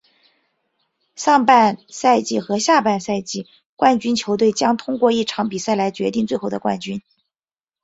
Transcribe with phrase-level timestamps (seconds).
[1.15, 7.03] 上半赛季和下半赛季冠军球队将通过一场比赛来决定最后的冠军。